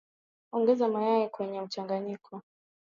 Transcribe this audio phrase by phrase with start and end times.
[0.53, 2.41] Ongeza mayai kwenye mchanganyiko